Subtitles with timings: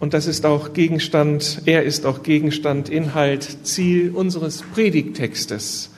[0.00, 5.90] Und das ist auch Gegenstand, er ist auch Gegenstand, Inhalt, Ziel unseres Predigtextes.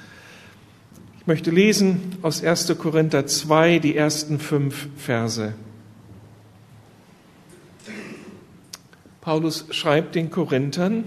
[1.21, 2.79] Ich möchte lesen aus 1.
[2.79, 5.53] Korinther 2 die ersten fünf Verse.
[9.21, 11.05] Paulus schreibt den Korinthern,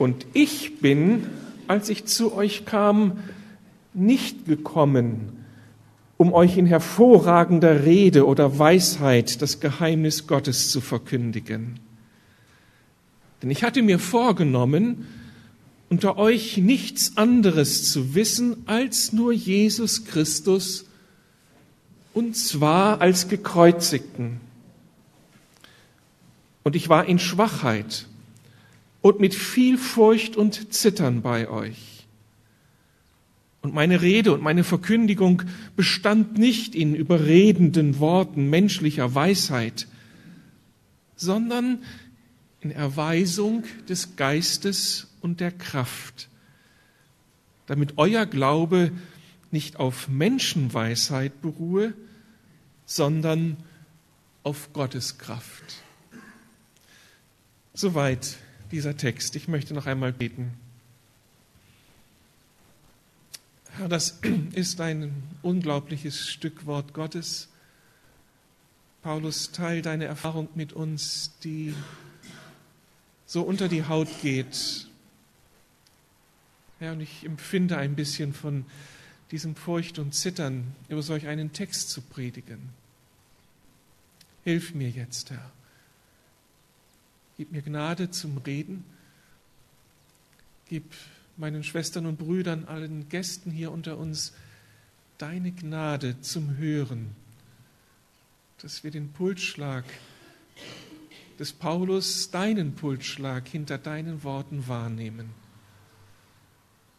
[0.00, 1.26] und ich bin,
[1.68, 3.18] als ich zu euch kam,
[3.92, 5.39] nicht gekommen,
[6.20, 11.80] um euch in hervorragender Rede oder Weisheit das Geheimnis Gottes zu verkündigen.
[13.42, 15.06] Denn ich hatte mir vorgenommen,
[15.88, 20.84] unter euch nichts anderes zu wissen als nur Jesus Christus,
[22.12, 24.42] und zwar als gekreuzigten.
[26.64, 28.04] Und ich war in Schwachheit
[29.00, 31.89] und mit viel Furcht und Zittern bei euch.
[33.62, 35.42] Und meine Rede und meine Verkündigung
[35.76, 39.86] bestand nicht in überredenden Worten menschlicher Weisheit,
[41.14, 41.82] sondern
[42.60, 46.28] in Erweisung des Geistes und der Kraft,
[47.66, 48.92] damit euer Glaube
[49.50, 51.92] nicht auf Menschenweisheit beruhe,
[52.86, 53.56] sondern
[54.42, 55.82] auf Gottes Kraft.
[57.74, 58.36] Soweit
[58.70, 59.36] dieser Text.
[59.36, 60.52] Ich möchte noch einmal beten.
[63.80, 64.20] Herr, das
[64.52, 65.10] ist ein
[65.40, 67.48] unglaubliches Stück Wort Gottes.
[69.00, 71.74] Paulus, teil deine Erfahrung mit uns, die
[73.24, 74.86] so unter die Haut geht.
[76.78, 78.66] Herr, und ich empfinde ein bisschen von
[79.30, 82.68] diesem Furcht und Zittern, über solch einen Text zu predigen.
[84.44, 85.50] Hilf mir jetzt, Herr.
[87.38, 88.84] Gib mir Gnade zum Reden.
[90.68, 90.84] Gib
[91.40, 94.34] meinen Schwestern und Brüdern, allen Gästen hier unter uns,
[95.16, 97.16] deine Gnade zum Hören,
[98.60, 99.84] dass wir den Pulsschlag
[101.38, 105.30] des Paulus, deinen Pulsschlag hinter deinen Worten wahrnehmen.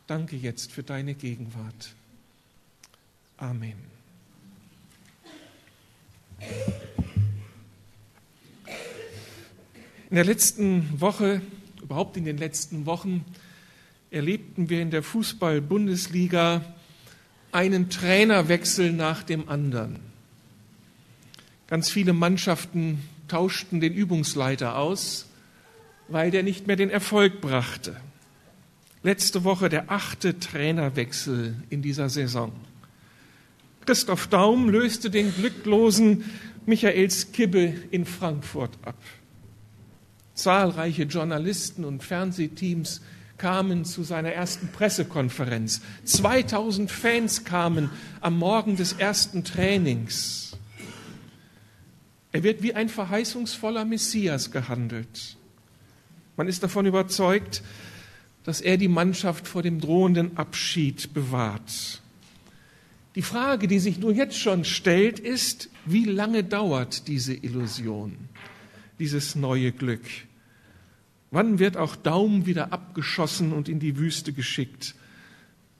[0.07, 1.93] Danke jetzt für deine Gegenwart.
[3.37, 3.77] Amen.
[10.09, 11.43] In der letzten Woche,
[11.81, 13.23] überhaupt in den letzten Wochen,
[14.11, 16.61] erlebten wir in der Fußball-Bundesliga
[17.53, 19.99] einen Trainerwechsel nach dem anderen.
[21.67, 25.27] Ganz viele Mannschaften tauschten den Übungsleiter aus,
[26.09, 27.95] weil der nicht mehr den Erfolg brachte.
[29.01, 32.51] Letzte Woche der achte Trainerwechsel in dieser Saison.
[33.85, 36.25] Christoph Daum löste den glücklosen
[36.65, 38.97] Michael Skibbe in Frankfurt ab.
[40.33, 43.01] Zahlreiche Journalisten und Fernsehteams
[43.41, 45.81] kamen zu seiner ersten Pressekonferenz.
[46.03, 50.55] 2000 Fans kamen am Morgen des ersten Trainings.
[52.31, 55.37] Er wird wie ein verheißungsvoller Messias gehandelt.
[56.37, 57.63] Man ist davon überzeugt,
[58.43, 61.99] dass er die Mannschaft vor dem drohenden Abschied bewahrt.
[63.15, 68.15] Die Frage, die sich nur jetzt schon stellt, ist, wie lange dauert diese Illusion,
[68.99, 70.05] dieses neue Glück?
[71.31, 74.95] Wann wird auch Daum wieder abgeschossen und in die Wüste geschickt?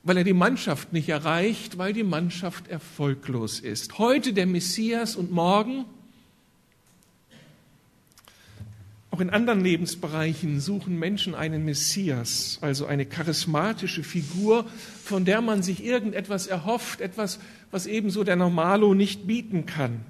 [0.04, 4.00] Weil er die Mannschaft nicht erreicht, weil die Mannschaft erfolglos ist.
[4.00, 5.86] Heute der Messias und morgen
[9.12, 14.66] Auch in anderen Lebensbereichen suchen Menschen einen Messias, also eine charismatische Figur,
[15.04, 17.40] von der man sich irgendetwas erhofft, etwas,
[17.72, 20.06] was ebenso der Normalo nicht bieten kann.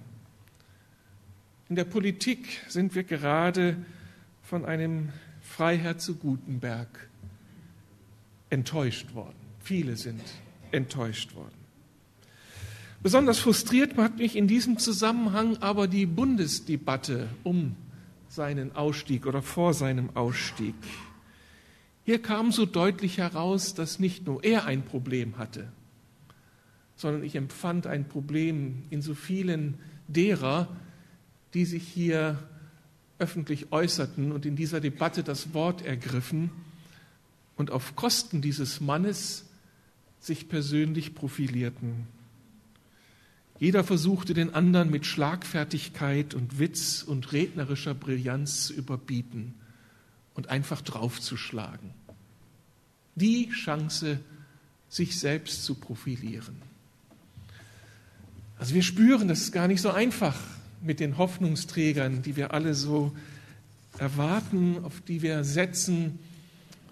[1.68, 3.76] In der Politik sind wir gerade
[4.44, 5.10] von einem
[5.62, 7.08] Freiherr zu Gutenberg
[8.50, 9.38] enttäuscht worden.
[9.60, 10.20] Viele sind
[10.72, 11.54] enttäuscht worden.
[13.04, 17.76] Besonders frustriert hat mich in diesem Zusammenhang aber die Bundesdebatte um
[18.28, 20.74] seinen Ausstieg oder vor seinem Ausstieg.
[22.06, 25.72] Hier kam so deutlich heraus, dass nicht nur er ein Problem hatte,
[26.96, 29.76] sondern ich empfand ein Problem in so vielen
[30.08, 30.76] derer,
[31.54, 32.40] die sich hier
[33.22, 36.50] öffentlich äußerten und in dieser Debatte das Wort ergriffen
[37.56, 39.46] und auf Kosten dieses Mannes
[40.20, 42.08] sich persönlich profilierten.
[43.60, 49.54] Jeder versuchte den anderen mit Schlagfertigkeit und Witz und rednerischer Brillanz zu überbieten
[50.34, 51.92] und einfach draufzuschlagen.
[53.16, 54.20] Die Chance,
[54.90, 56.56] sich selbst zu profilieren.
[58.58, 60.38] Also wir spüren, das ist gar nicht so einfach
[60.84, 63.12] mit den Hoffnungsträgern, die wir alle so
[63.98, 66.20] erwarten, auf die wir setzen,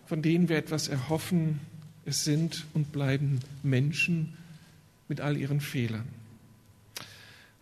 [0.06, 1.60] von denen wir etwas erhoffen.
[2.06, 4.34] Es sind und bleiben Menschen
[5.08, 6.06] mit all ihren Fehlern.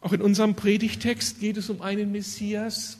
[0.01, 2.97] Auch in unserem Predigtext geht es um einen Messias,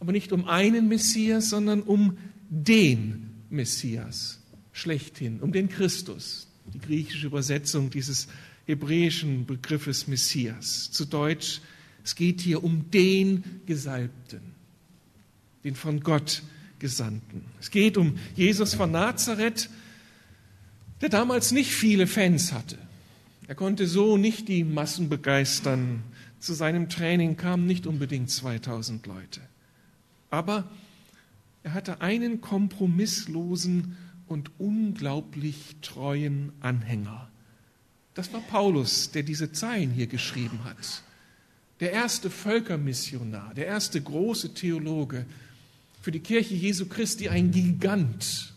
[0.00, 2.18] aber nicht um einen Messias, sondern um
[2.50, 4.40] den Messias
[4.72, 8.28] schlechthin, um den Christus, die griechische Übersetzung dieses
[8.66, 10.90] hebräischen Begriffes Messias.
[10.90, 11.60] Zu Deutsch,
[12.06, 14.40] es geht hier um den Gesalbten,
[15.64, 16.44] den von Gott
[16.78, 17.44] Gesandten.
[17.58, 19.68] Es geht um Jesus von Nazareth,
[21.00, 22.78] der damals nicht viele Fans hatte.
[23.48, 26.04] Er konnte so nicht die Massen begeistern.
[26.38, 29.40] Zu seinem Training kamen nicht unbedingt 2000 Leute.
[30.30, 30.70] Aber
[31.64, 33.96] er hatte einen kompromisslosen
[34.28, 37.28] und unglaublich treuen Anhänger.
[38.14, 41.02] Das war Paulus, der diese Zeilen hier geschrieben hat.
[41.80, 45.26] Der erste Völkermissionar, der erste große Theologe,
[46.00, 48.54] für die Kirche Jesu Christi ein Gigant.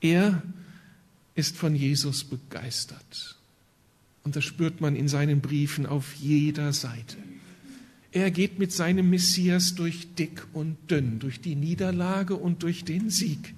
[0.00, 0.42] Er
[1.34, 3.36] ist von Jesus begeistert.
[4.24, 7.16] Und das spürt man in seinen Briefen auf jeder Seite.
[8.10, 13.10] Er geht mit seinem Messias durch dick und dünn, durch die Niederlage und durch den
[13.10, 13.54] Sieg.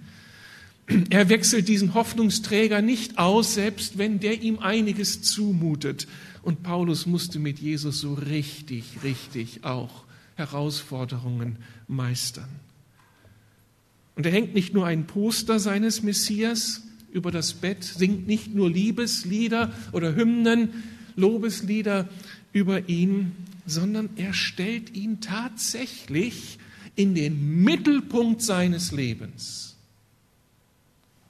[1.11, 6.07] Er wechselt diesen Hoffnungsträger nicht aus, selbst wenn der ihm einiges zumutet.
[6.47, 10.05] Und Paulus musste mit Jesus so richtig, richtig auch
[10.37, 11.57] Herausforderungen
[11.89, 12.49] meistern.
[14.15, 18.71] Und er hängt nicht nur ein Poster seines Messias über das Bett, singt nicht nur
[18.71, 20.85] Liebeslieder oder Hymnen,
[21.17, 22.09] Lobeslieder
[22.53, 23.33] über ihn,
[23.67, 26.61] sondern er stellt ihn tatsächlich
[26.95, 29.75] in den Mittelpunkt seines Lebens.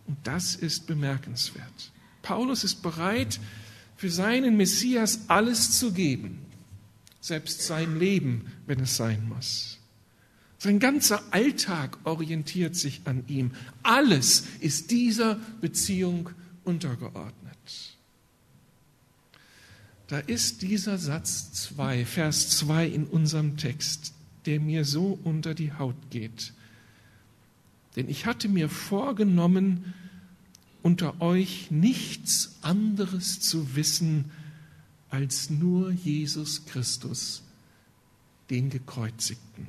[0.07, 1.91] Und das ist bemerkenswert.
[2.21, 3.41] Paulus ist bereit,
[3.97, 6.39] für seinen Messias alles zu geben,
[7.21, 9.79] selbst sein Leben, wenn es sein muss.
[10.59, 13.53] Sein ganzer Alltag orientiert sich an ihm.
[13.83, 16.31] Alles ist dieser Beziehung
[16.65, 17.37] untergeordnet.
[20.09, 24.15] Da ist dieser Satz 2, Vers 2 in unserem Text,
[24.47, 26.53] der mir so unter die Haut geht.
[27.97, 29.95] Denn ich hatte mir vorgenommen,
[30.87, 34.31] unter euch nichts anderes zu wissen
[35.11, 37.43] als nur Jesus Christus,
[38.50, 39.67] den Gekreuzigten.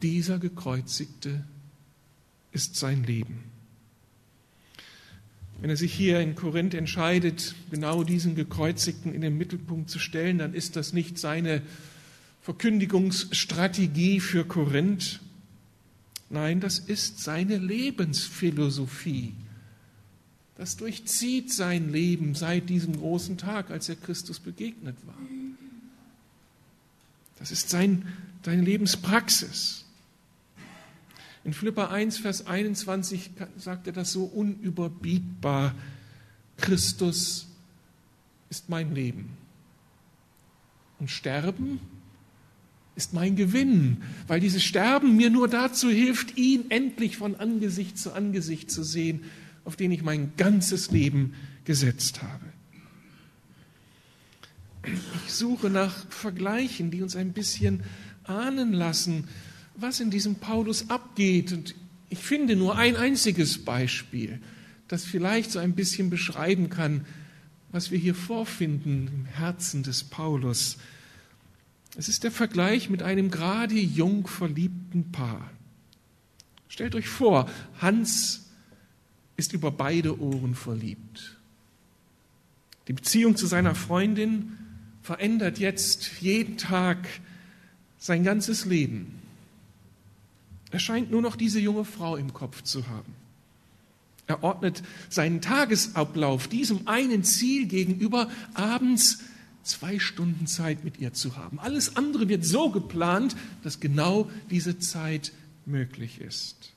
[0.00, 1.44] Dieser Gekreuzigte
[2.52, 3.44] ist sein Leben.
[5.60, 10.38] Wenn er sich hier in Korinth entscheidet, genau diesen Gekreuzigten in den Mittelpunkt zu stellen,
[10.38, 11.60] dann ist das nicht seine
[12.40, 15.20] Verkündigungsstrategie für Korinth.
[16.30, 19.34] Nein, das ist seine Lebensphilosophie.
[20.56, 25.18] Das durchzieht sein Leben seit diesem großen Tag, als er Christus begegnet war.
[27.36, 28.06] Das ist sein,
[28.44, 29.84] seine Lebenspraxis.
[31.42, 35.74] In Philippa 1, Vers 21 sagt er das so unüberbietbar.
[36.58, 37.48] Christus
[38.50, 39.30] ist mein Leben.
[40.98, 41.80] Und Sterben
[43.00, 48.12] ist mein Gewinn, weil dieses Sterben mir nur dazu hilft, ihn endlich von Angesicht zu
[48.12, 49.22] Angesicht zu sehen,
[49.64, 51.32] auf den ich mein ganzes Leben
[51.64, 52.44] gesetzt habe.
[55.24, 57.82] Ich suche nach Vergleichen, die uns ein bisschen
[58.24, 59.28] ahnen lassen,
[59.76, 61.52] was in diesem Paulus abgeht.
[61.52, 61.74] Und
[62.10, 64.40] ich finde nur ein einziges Beispiel,
[64.88, 67.06] das vielleicht so ein bisschen beschreiben kann,
[67.72, 70.76] was wir hier vorfinden im Herzen des Paulus.
[71.96, 75.50] Es ist der Vergleich mit einem gerade jung verliebten Paar.
[76.68, 77.48] Stellt euch vor,
[77.80, 78.48] Hans
[79.36, 81.38] ist über beide Ohren verliebt.
[82.88, 84.56] Die Beziehung zu seiner Freundin
[85.02, 87.08] verändert jetzt jeden Tag
[87.98, 89.20] sein ganzes Leben.
[90.70, 93.14] Er scheint nur noch diese junge Frau im Kopf zu haben.
[94.26, 99.24] Er ordnet seinen Tagesablauf diesem einen Ziel gegenüber, abends
[99.62, 101.58] zwei Stunden Zeit mit ihr zu haben.
[101.60, 105.32] Alles andere wird so geplant, dass genau diese Zeit
[105.66, 106.72] möglich ist.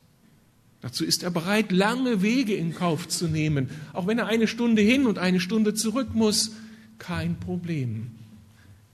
[0.81, 4.81] Dazu ist er bereit, lange Wege in Kauf zu nehmen, auch wenn er eine Stunde
[4.81, 6.51] hin und eine Stunde zurück muss.
[6.97, 8.11] Kein Problem.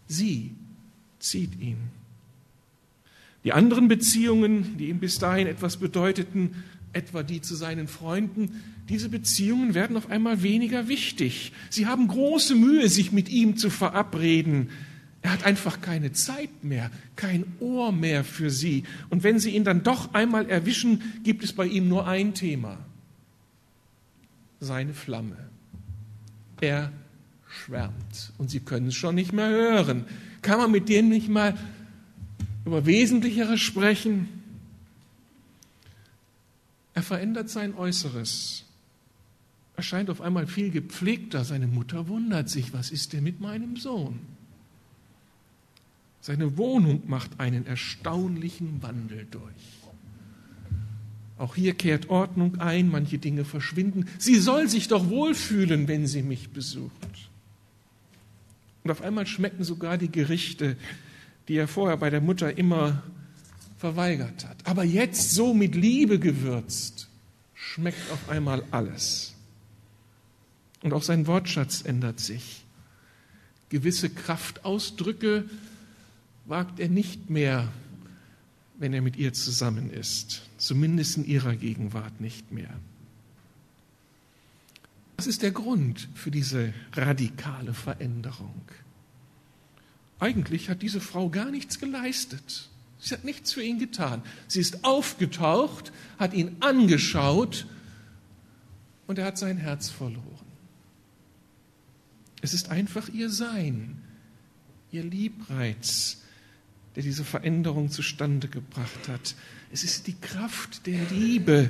[0.08, 0.51] Sie
[1.17, 1.77] zieht ihn.
[3.43, 9.10] Die anderen Beziehungen, die ihm bis dahin etwas bedeuteten, etwa die zu seinen Freunden, diese
[9.10, 11.53] Beziehungen werden auf einmal weniger wichtig.
[11.69, 14.72] Sie haben große Mühe, sich mit ihm zu verabreden.
[15.22, 18.84] Er hat einfach keine Zeit mehr, kein Ohr mehr für sie.
[19.10, 22.79] Und wenn sie ihn dann doch einmal erwischen, gibt es bei ihm nur ein Thema.
[24.60, 25.38] Seine Flamme.
[26.60, 26.91] Er
[27.48, 30.05] schwärmt und sie können es schon nicht mehr hören.
[30.41, 31.55] Kann man mit denen nicht mal
[32.65, 34.29] über Wesentlicheres sprechen.
[36.96, 38.65] Er verändert sein Äußeres.
[39.79, 41.45] Er scheint auf einmal viel gepflegter.
[41.45, 44.19] Seine Mutter wundert sich, was ist denn mit meinem Sohn?
[46.19, 49.53] Seine Wohnung macht einen erstaunlichen Wandel durch.
[51.38, 54.07] Auch hier kehrt Ordnung ein, manche Dinge verschwinden.
[54.17, 57.29] Sie soll sich doch wohlfühlen, wenn sie mich besucht.
[58.83, 60.75] Und auf einmal schmecken sogar die Gerichte,
[61.48, 63.01] die er vorher bei der Mutter immer
[63.77, 64.57] verweigert hat.
[64.67, 67.07] Aber jetzt so mit Liebe gewürzt,
[67.53, 69.38] schmeckt auf einmal alles.
[70.83, 72.63] Und auch sein Wortschatz ändert sich.
[73.69, 75.45] Gewisse Kraftausdrücke
[76.45, 77.71] wagt er nicht mehr,
[78.77, 82.74] wenn er mit ihr zusammen ist, zumindest in ihrer Gegenwart nicht mehr.
[85.17, 88.62] Was ist der Grund für diese radikale Veränderung?
[90.17, 92.69] Eigentlich hat diese Frau gar nichts geleistet.
[93.00, 94.21] Sie hat nichts für ihn getan.
[94.48, 97.65] Sie ist aufgetaucht, hat ihn angeschaut
[99.07, 100.38] und er hat sein Herz verloren.
[102.41, 104.01] Es ist einfach ihr Sein,
[104.91, 106.22] ihr Liebreiz,
[106.96, 109.36] der diese Veränderung zustande gebracht hat.
[109.72, 111.69] Es ist die Kraft der Liebe,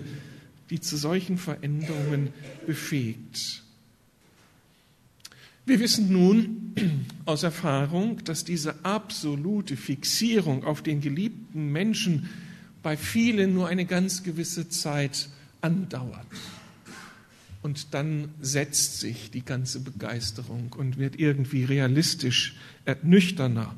[0.69, 2.29] die zu solchen Veränderungen
[2.65, 3.63] befähigt.
[5.65, 6.73] Wir wissen nun
[7.25, 12.29] aus Erfahrung, dass diese absolute Fixierung auf den geliebten Menschen
[12.81, 15.29] bei vielen nur eine ganz gewisse Zeit
[15.61, 16.25] andauert.
[17.61, 22.55] Und dann setzt sich die ganze Begeisterung und wird irgendwie realistisch,
[23.03, 23.75] nüchterner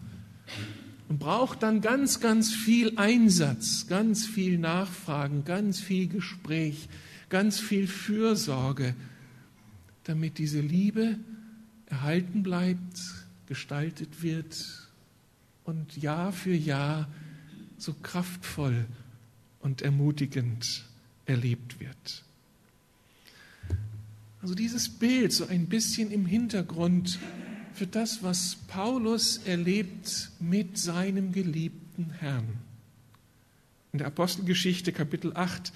[1.12, 6.88] und braucht dann ganz, ganz viel Einsatz, ganz viel Nachfragen, ganz viel Gespräch,
[7.28, 8.96] ganz viel Fürsorge,
[10.06, 11.18] damit diese Liebe
[11.88, 13.02] erhalten bleibt,
[13.48, 14.90] gestaltet wird
[15.66, 17.10] und Jahr für Jahr
[17.78, 18.86] so kraftvoll
[19.60, 20.86] und ermutigend
[21.26, 22.24] erlebt wird.
[24.42, 27.20] Also dieses Bild so ein bisschen im Hintergrund
[27.76, 32.48] für das, was Paulus erlebt mit seinem geliebten Herrn.
[33.94, 35.72] In der Apostelgeschichte Kapitel 8,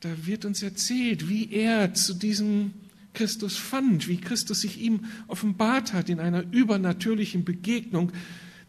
[0.00, 2.72] da wird uns erzählt, wie er zu diesem
[3.14, 8.12] Christus fand, wie Christus sich ihm offenbart hat in einer übernatürlichen Begegnung.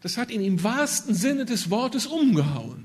[0.02, 2.85] Das hat ihn im wahrsten Sinne des Wortes umgehauen.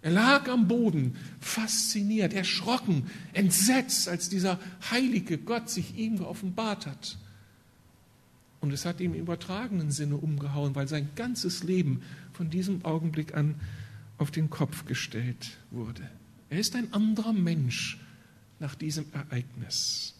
[0.00, 7.18] Er lag am Boden, fasziniert, erschrocken, entsetzt, als dieser heilige Gott sich ihm geoffenbart hat.
[8.60, 12.02] Und es hat ihm im übertragenen Sinne umgehauen, weil sein ganzes Leben
[12.32, 13.56] von diesem Augenblick an
[14.18, 16.08] auf den Kopf gestellt wurde.
[16.50, 17.98] Er ist ein anderer Mensch
[18.58, 20.14] nach diesem Ereignis.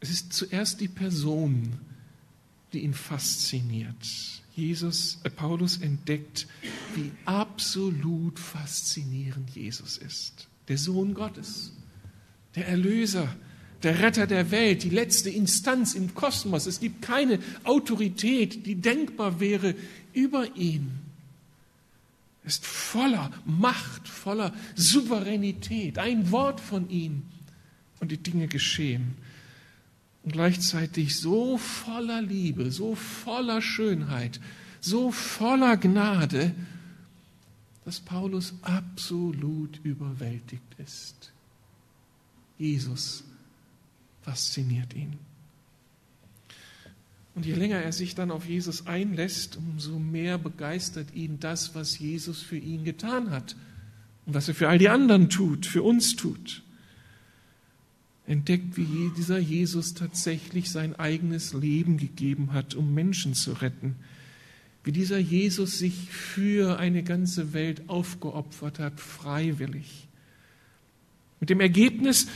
[0.00, 1.78] Es ist zuerst die Person,
[2.72, 4.42] die ihn fasziniert.
[4.56, 6.46] Jesus, äh, Paulus entdeckt,
[6.94, 10.48] wie absolut faszinierend Jesus ist.
[10.68, 11.72] Der Sohn Gottes,
[12.54, 13.34] der Erlöser,
[13.82, 16.66] der Retter der Welt, die letzte Instanz im Kosmos.
[16.66, 19.74] Es gibt keine Autorität, die denkbar wäre
[20.14, 20.90] über ihn.
[22.42, 25.98] Er ist voller Macht, voller Souveränität.
[25.98, 27.22] Ein Wort von ihm
[28.00, 29.14] und die Dinge geschehen.
[30.24, 34.40] Und gleichzeitig so voller Liebe, so voller Schönheit,
[34.80, 36.54] so voller Gnade,
[37.84, 41.32] dass Paulus absolut überwältigt ist.
[42.58, 43.24] Jesus
[44.22, 45.18] fasziniert ihn.
[47.34, 51.98] Und je länger er sich dann auf Jesus einlässt, umso mehr begeistert ihn das, was
[51.98, 53.56] Jesus für ihn getan hat
[54.24, 56.63] und was er für all die anderen tut, für uns tut.
[58.26, 63.96] Entdeckt, wie dieser Jesus tatsächlich sein eigenes Leben gegeben hat, um Menschen zu retten.
[64.82, 70.08] Wie dieser Jesus sich für eine ganze Welt aufgeopfert hat, freiwillig.
[71.40, 72.28] Mit dem Ergebnis,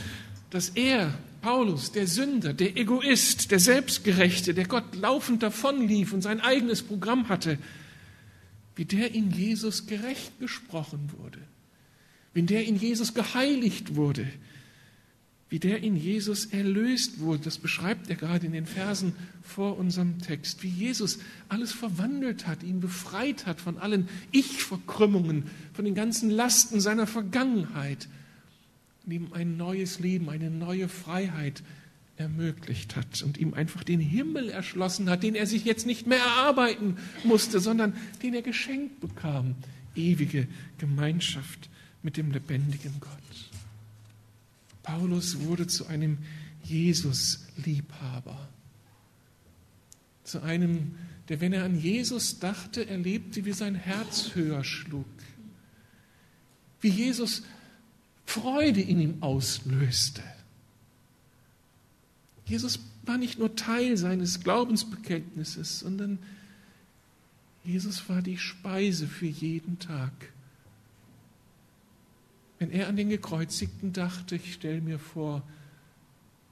[0.51, 6.39] dass er Paulus, der Sünder, der Egoist, der Selbstgerechte, der Gott laufend davonlief und sein
[6.39, 7.57] eigenes Programm hatte,
[8.75, 11.39] wie der in Jesus gerecht gesprochen wurde,
[12.33, 14.27] wie der in Jesus geheiligt wurde,
[15.49, 17.43] wie der in Jesus erlöst wurde.
[17.43, 22.61] Das beschreibt er gerade in den Versen vor unserem Text, wie Jesus alles verwandelt hat,
[22.63, 28.07] ihn befreit hat von allen Ich-Verkrümmungen, von den ganzen Lasten seiner Vergangenheit
[29.05, 31.63] und ihm ein neues Leben, eine neue Freiheit
[32.17, 36.19] ermöglicht hat und ihm einfach den Himmel erschlossen hat, den er sich jetzt nicht mehr
[36.19, 39.55] erarbeiten musste, sondern den er geschenkt bekam.
[39.95, 41.69] Ewige Gemeinschaft
[42.03, 43.48] mit dem lebendigen Gott.
[44.89, 46.17] Paulus wurde zu einem
[46.63, 48.49] Jesus-Liebhaber,
[50.23, 50.95] zu einem,
[51.27, 55.05] der, wenn er an Jesus dachte, erlebte, wie sein Herz höher schlug,
[56.81, 57.43] wie Jesus
[58.25, 60.23] Freude in ihm auslöste.
[62.45, 66.17] Jesus war nicht nur Teil seines Glaubensbekenntnisses, sondern
[67.63, 70.13] Jesus war die Speise für jeden Tag.
[72.59, 75.43] Wenn er an den Gekreuzigten dachte, ich stelle mir vor,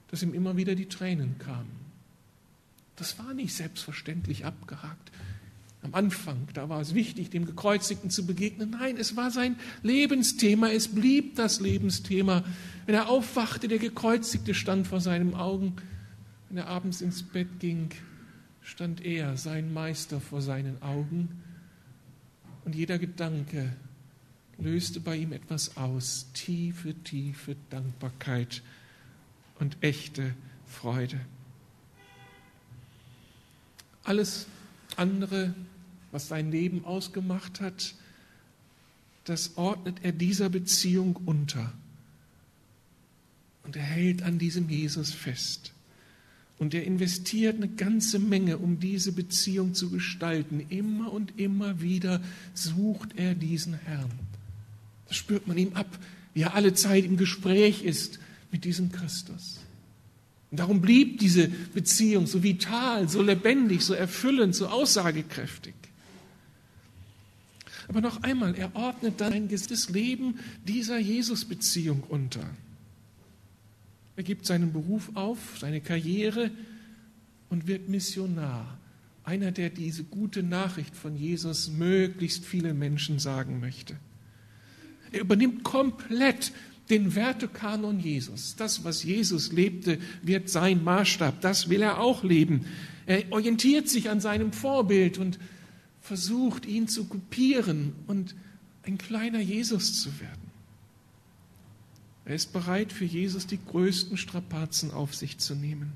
[0.10, 1.88] dass ihm immer wieder die Tränen kamen.
[2.96, 5.12] Das war nicht selbstverständlich abgehakt.
[5.84, 8.72] Am Anfang, da war es wichtig, dem Gekreuzigten zu begegnen.
[8.72, 12.44] Nein, es war sein Lebensthema, es blieb das Lebensthema.
[12.86, 15.76] Wenn er aufwachte, der Gekreuzigte stand vor seinen Augen.
[16.50, 17.90] Wenn er abends ins Bett ging,
[18.62, 21.44] stand er, sein Meister, vor seinen Augen.
[22.66, 23.74] Und jeder Gedanke
[24.60, 26.28] löste bei ihm etwas aus.
[26.34, 28.62] Tiefe, tiefe Dankbarkeit
[29.60, 30.34] und echte
[30.66, 31.20] Freude.
[34.04, 34.48] Alles
[34.96, 35.54] andere,
[36.12, 37.96] was sein Leben ausgemacht hat,
[39.26, 41.74] das ordnet er dieser Beziehung unter.
[43.64, 45.74] Und er hält an diesem Jesus fest.
[46.58, 50.66] Und er investiert eine ganze Menge, um diese Beziehung zu gestalten.
[50.70, 52.22] Immer und immer wieder
[52.54, 54.27] sucht er diesen Herrn.
[55.08, 55.88] Das spürt man ihm ab,
[56.34, 58.20] wie er alle Zeit im Gespräch ist
[58.52, 59.60] mit diesem Christus.
[60.52, 65.74] Und darum blieb diese Beziehung so vital, so lebendig, so erfüllend, so aussagekräftig.
[67.88, 72.44] Aber noch einmal, er ordnet dann ein gesamtes Leben dieser Jesus-Beziehung unter.
[74.16, 76.52] Er gibt seinen Beruf auf, seine Karriere
[77.50, 78.78] und wird Missionar.
[79.24, 83.98] Einer, der diese gute Nachricht von Jesus möglichst vielen Menschen sagen möchte.
[85.12, 86.52] Er übernimmt komplett
[86.90, 88.56] den Wertekanon Jesus.
[88.56, 91.42] Das, was Jesus lebte, wird sein Maßstab.
[91.42, 92.66] Das will er auch leben.
[93.06, 95.40] Er orientiert sich an seinem Vorbild und
[96.02, 98.36] versucht, ihn zu kopieren und
[98.84, 100.48] ein kleiner Jesus zu werden.
[102.26, 105.94] Er ist bereit, für Jesus die größten Strapazen auf sich zu nehmen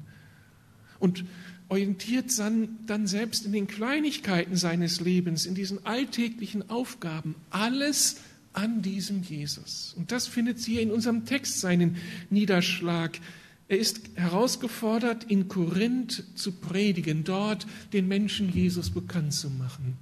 [0.99, 1.25] und
[1.67, 8.17] orientiert dann selbst in den Kleinigkeiten seines Lebens, in diesen alltäglichen Aufgaben, alles
[8.53, 9.93] an diesem Jesus.
[9.97, 11.97] Und das findet hier in unserem Text seinen
[12.29, 13.19] Niederschlag.
[13.67, 19.97] Er ist herausgefordert, in Korinth zu predigen, dort den Menschen Jesus bekannt zu machen.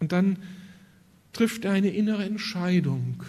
[0.00, 0.38] Und dann
[1.32, 3.22] trifft er eine innere Entscheidung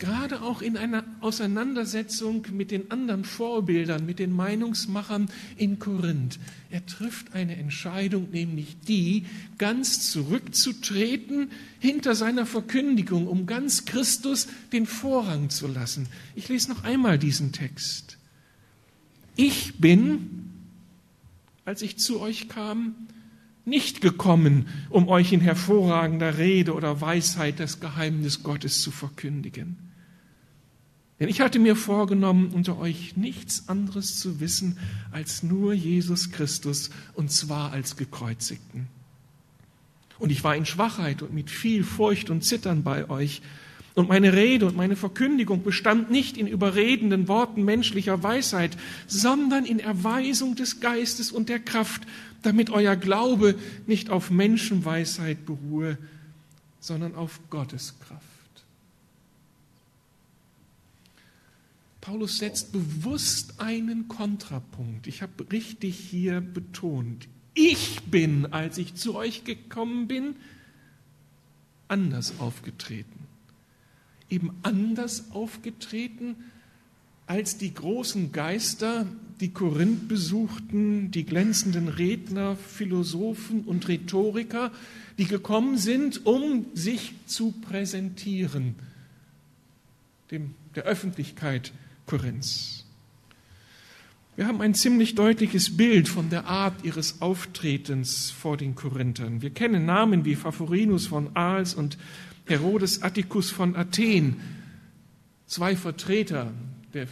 [0.00, 6.40] gerade auch in einer Auseinandersetzung mit den anderen Vorbildern, mit den Meinungsmachern in Korinth.
[6.70, 9.26] Er trifft eine Entscheidung, nämlich die,
[9.58, 16.08] ganz zurückzutreten hinter seiner Verkündigung, um ganz Christus den Vorrang zu lassen.
[16.34, 18.16] Ich lese noch einmal diesen Text.
[19.36, 20.50] Ich bin,
[21.64, 22.94] als ich zu euch kam,
[23.66, 29.89] nicht gekommen, um euch in hervorragender Rede oder Weisheit das Geheimnis Gottes zu verkündigen.
[31.20, 34.78] Denn ich hatte mir vorgenommen, unter euch nichts anderes zu wissen
[35.12, 38.88] als nur Jesus Christus, und zwar als gekreuzigten.
[40.18, 43.42] Und ich war in Schwachheit und mit viel Furcht und Zittern bei euch.
[43.94, 49.78] Und meine Rede und meine Verkündigung bestand nicht in überredenden Worten menschlicher Weisheit, sondern in
[49.78, 52.02] Erweisung des Geistes und der Kraft,
[52.42, 53.56] damit euer Glaube
[53.86, 55.98] nicht auf Menschenweisheit beruhe,
[56.80, 58.29] sondern auf Gottes Kraft.
[62.00, 65.06] Paulus setzt bewusst einen Kontrapunkt.
[65.06, 67.28] Ich habe richtig hier betont.
[67.54, 70.36] Ich bin, als ich zu euch gekommen bin,
[71.88, 73.26] anders aufgetreten.
[74.30, 76.36] Eben anders aufgetreten
[77.26, 79.06] als die großen Geister,
[79.40, 84.72] die Korinth besuchten, die glänzenden Redner, Philosophen und Rhetoriker,
[85.16, 88.74] die gekommen sind, um sich zu präsentieren,
[90.32, 91.72] dem, der Öffentlichkeit
[92.10, 92.84] Korinths.
[94.34, 99.42] Wir haben ein ziemlich deutliches Bild von der Art ihres Auftretens vor den Korinthern.
[99.42, 101.98] Wir kennen Namen wie Favorinus von Aals und
[102.46, 104.38] Herodes Atticus von Athen,
[105.46, 106.52] zwei Vertreter
[106.94, 107.06] der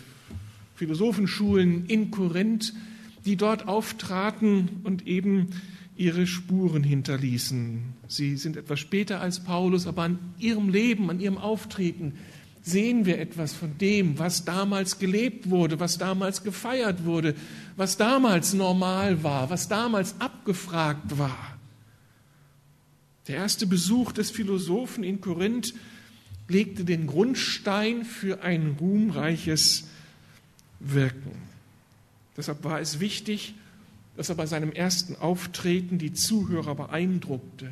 [0.74, 2.74] Philosophenschulen in Korinth,
[3.24, 5.50] die dort auftraten und eben
[5.96, 7.82] ihre Spuren hinterließen.
[8.08, 12.14] Sie sind etwas später als Paulus, aber an ihrem Leben, an ihrem Auftreten
[12.68, 17.34] sehen wir etwas von dem, was damals gelebt wurde, was damals gefeiert wurde,
[17.76, 21.58] was damals normal war, was damals abgefragt war.
[23.26, 25.74] Der erste Besuch des Philosophen in Korinth
[26.48, 29.84] legte den Grundstein für ein ruhmreiches
[30.80, 31.32] Wirken.
[32.36, 33.54] Deshalb war es wichtig,
[34.16, 37.70] dass er bei seinem ersten Auftreten die Zuhörer beeindruckte.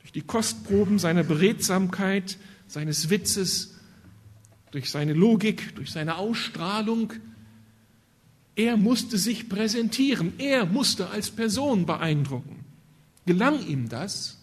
[0.00, 3.74] Durch die Kostproben seiner Beredsamkeit, seines Witzes,
[4.70, 7.12] durch seine Logik, durch seine Ausstrahlung.
[8.56, 12.64] Er musste sich präsentieren, er musste als Person beeindrucken.
[13.26, 14.42] Gelang ihm das,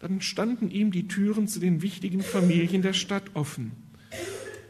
[0.00, 3.72] dann standen ihm die Türen zu den wichtigen Familien der Stadt offen.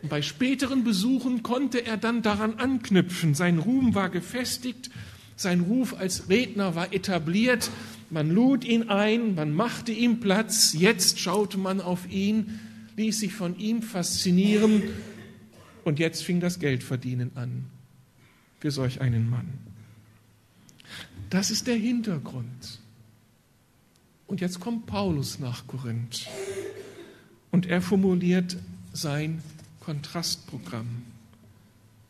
[0.03, 3.35] Und bei späteren Besuchen konnte er dann daran anknüpfen.
[3.35, 4.91] Sein Ruhm war gefestigt,
[5.37, 7.71] sein Ruf als Redner war etabliert.
[8.11, 10.73] Man lud ihn ein, man machte ihm Platz.
[10.73, 12.59] Jetzt schaute man auf ihn,
[12.97, 14.83] ließ sich von ihm faszinieren.
[15.85, 17.67] Und jetzt fing das Geldverdienen an
[18.59, 19.49] für solch einen Mann.
[21.31, 22.81] Das ist der Hintergrund.
[24.27, 26.29] Und jetzt kommt Paulus nach Korinth
[27.51, 28.57] und er formuliert
[28.93, 29.43] sein
[29.81, 31.03] Kontrastprogramm.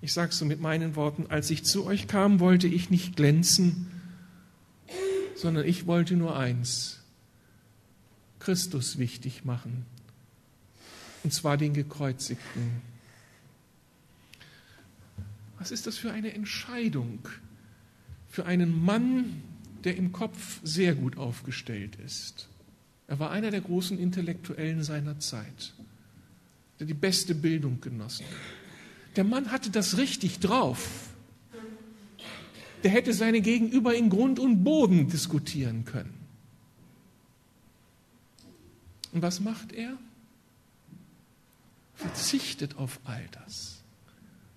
[0.02, 3.86] Ich sage so mit meinen Worten, als ich zu euch kam, wollte ich nicht glänzen,
[5.40, 7.00] sondern ich wollte nur eins,
[8.38, 9.84] Christus wichtig machen,
[11.22, 12.82] und zwar den gekreuzigten.
[15.58, 17.28] Was ist das für eine Entscheidung
[18.28, 19.42] für einen Mann,
[19.84, 22.48] der im Kopf sehr gut aufgestellt ist?
[23.08, 25.74] Er war einer der großen Intellektuellen seiner Zeit
[26.80, 28.24] der die beste Bildung genossen.
[29.14, 31.09] Der Mann hatte das richtig drauf.
[32.82, 36.14] Der hätte seine Gegenüber in Grund und Boden diskutieren können.
[39.12, 39.96] Und was macht er?
[41.94, 43.82] Verzichtet auf all das,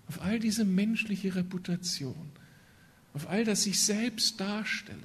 [0.08, 2.30] auf all diese menschliche Reputation,
[3.12, 5.02] auf all das sich selbst darstellen.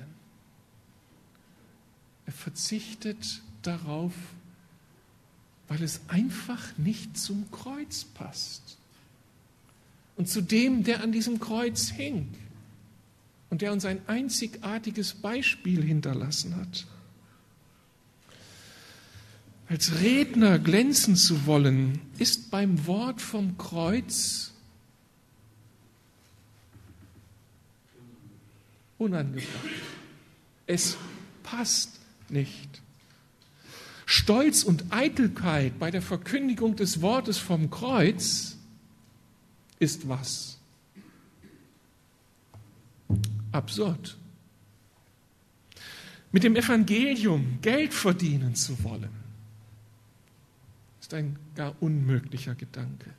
[2.25, 4.13] Er verzichtet darauf,
[5.67, 8.77] weil es einfach nicht zum Kreuz passt.
[10.15, 12.33] Und zu dem, der an diesem Kreuz hing
[13.49, 16.85] und der uns ein einzigartiges Beispiel hinterlassen hat.
[19.67, 24.51] Als Redner glänzen zu wollen, ist beim Wort vom Kreuz
[28.97, 29.47] unangebracht.
[30.65, 30.97] Es
[31.43, 32.81] passt nicht.
[34.05, 38.57] Stolz und Eitelkeit bei der Verkündigung des Wortes vom Kreuz
[39.77, 40.58] ist was?
[43.51, 44.17] Absurd.
[46.31, 49.09] Mit dem Evangelium Geld verdienen zu wollen,
[51.01, 53.11] ist ein gar unmöglicher Gedanke.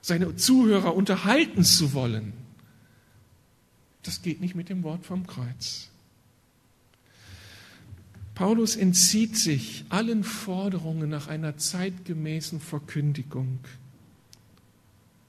[0.00, 2.32] Seine Zuhörer unterhalten zu wollen,
[4.02, 5.90] das geht nicht mit dem Wort vom Kreuz.
[8.34, 13.60] Paulus entzieht sich allen Forderungen nach einer zeitgemäßen Verkündigung,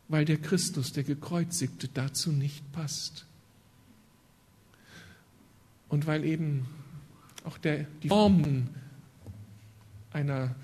[0.08, 3.26] weil der Christus, der gekreuzigte, dazu nicht passt.
[5.88, 6.66] Und weil eben
[7.44, 8.70] auch der, die Formen
[10.12, 10.56] einer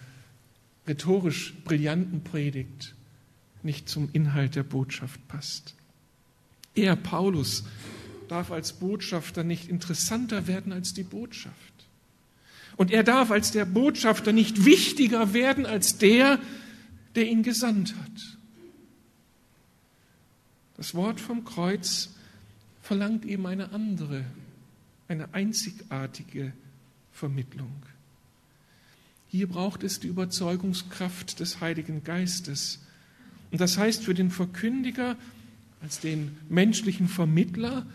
[0.87, 2.95] rhetorisch brillanten Predigt
[3.63, 5.75] nicht zum Inhalt der Botschaft passt.
[6.73, 7.65] Er, Paulus,
[8.27, 11.55] darf als Botschafter nicht interessanter werden als die Botschaft.
[12.77, 16.39] Und er darf als der Botschafter nicht wichtiger werden als der,
[17.15, 18.37] der ihn gesandt hat.
[20.77, 22.09] Das Wort vom Kreuz
[22.81, 24.25] verlangt eben eine andere,
[25.11, 26.53] eine einzigartige
[27.11, 27.71] Vermittlung.
[29.27, 32.79] Hier braucht es die Überzeugungskraft des Heiligen Geistes.
[33.51, 35.15] Und das heißt für den Verkündiger
[35.81, 37.85] als den menschlichen Vermittler,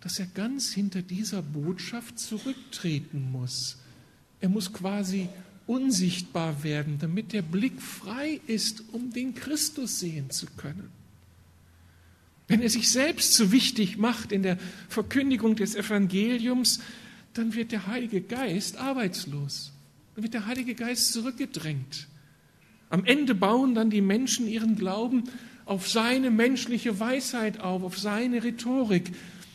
[0.00, 3.78] dass er ganz hinter dieser Botschaft zurücktreten muss
[4.44, 5.30] er muss quasi
[5.66, 10.90] unsichtbar werden, damit der Blick frei ist, um den Christus sehen zu können.
[12.46, 16.80] Wenn er sich selbst so wichtig macht in der Verkündigung des Evangeliums,
[17.32, 19.72] dann wird der Heilige Geist arbeitslos.
[20.14, 22.06] Dann wird der Heilige Geist zurückgedrängt.
[22.90, 25.24] Am Ende bauen dann die Menschen ihren Glauben
[25.64, 29.12] auf seine menschliche Weisheit auf, auf seine Rhetorik.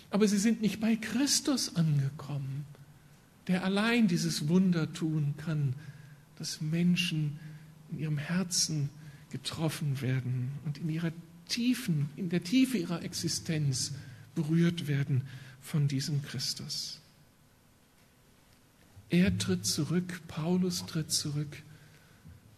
[0.10, 2.65] Aber sie sind nicht bei Christus angekommen
[3.49, 5.73] der allein dieses Wunder tun kann,
[6.38, 7.39] dass Menschen
[7.91, 8.89] in ihrem Herzen
[9.32, 11.12] getroffen werden und in ihrer
[11.50, 13.94] Tiefen, in der Tiefe ihrer Existenz
[14.36, 15.24] berührt werden
[15.62, 17.02] von diesem Christus.
[19.10, 21.62] Er tritt zurück, Paulus tritt zurück,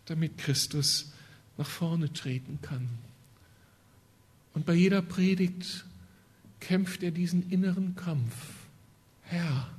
[0.06, 1.12] damit Christus
[1.58, 2.88] nach vorne treten kann.
[4.54, 5.86] Und bei jeder Predigt
[6.60, 8.36] kämpft er diesen inneren Kampf.
[9.23, 9.71] Herr,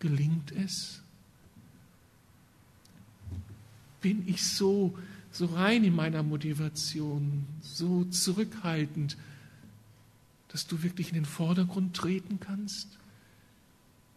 [0.00, 1.02] Gelingt es?
[4.00, 4.98] Bin ich so,
[5.32, 9.16] so rein in meiner Motivation, so zurückhaltend,
[10.48, 12.88] dass du wirklich in den Vordergrund treten kannst?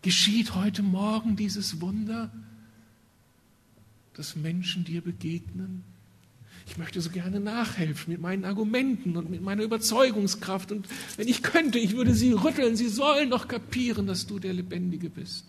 [0.02, 2.32] Geschieht heute Morgen dieses Wunder,
[4.13, 5.84] dass Menschen dir begegnen?
[6.65, 10.71] ich möchte so gerne nachhelfen mit meinen Argumenten und mit meiner Überzeugungskraft.
[10.71, 12.76] Und wenn ich könnte, ich würde sie rütteln.
[12.76, 15.45] Sie sollen doch kapieren, dass du der Lebendige bist.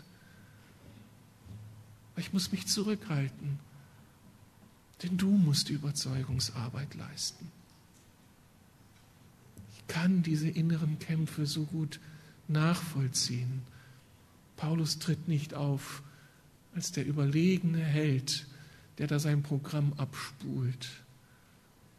[2.12, 3.58] Aber ich muss mich zurückhalten,
[5.02, 7.50] denn du musst die Überzeugungsarbeit leisten.
[9.76, 12.00] Ich kann diese inneren Kämpfe so gut
[12.48, 13.62] nachvollziehen.
[14.56, 16.02] Paulus tritt nicht auf
[16.74, 18.46] als der überlegene Held,
[18.98, 20.88] der da sein Programm abspult.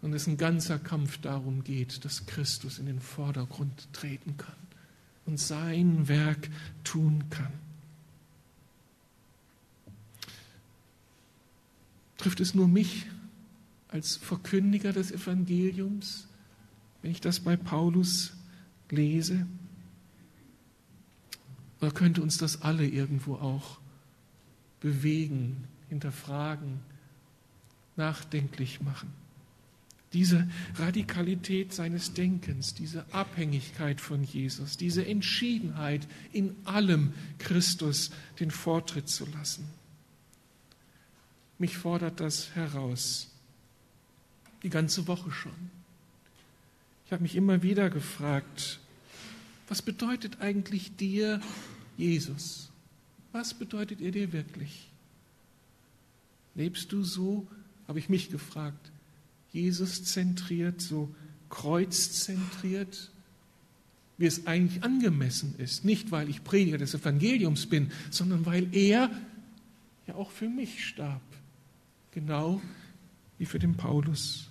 [0.01, 4.55] Und es ein ganzer Kampf darum geht, dass Christus in den Vordergrund treten kann
[5.25, 6.49] und sein Werk
[6.84, 7.64] tun kann.
[12.25, 13.05] Trifft es nur mich
[13.88, 16.27] als Verkündiger des Evangeliums,
[17.03, 18.33] wenn ich das bei Paulus
[18.89, 19.45] lese?
[21.79, 23.77] Oder könnte uns das alle irgendwo auch
[24.79, 26.79] bewegen, hinterfragen,
[27.95, 29.13] nachdenklich machen?
[30.11, 38.09] Diese Radikalität seines Denkens, diese Abhängigkeit von Jesus, diese Entschiedenheit, in allem Christus
[38.39, 39.69] den Vortritt zu lassen.
[41.58, 43.30] Mich fordert das heraus,
[44.63, 45.54] die ganze Woche schon.
[47.06, 48.80] Ich habe mich immer wieder gefragt,
[49.68, 51.41] was bedeutet eigentlich dir
[51.98, 52.70] Jesus?
[53.32, 54.89] Was bedeutet er dir wirklich?
[56.56, 57.48] Lebst du so,
[57.88, 58.91] habe ich mich gefragt,
[59.52, 61.13] Jesus zentriert, so
[61.50, 63.12] kreuzzentriert,
[64.18, 65.86] wie es eigentlich angemessen ist.
[65.86, 69.12] Nicht, weil ich Prediger des Evangeliums bin, sondern weil er
[70.08, 71.22] ja auch für mich starb.
[72.15, 72.60] Genau
[73.38, 74.49] wie für den Paulus.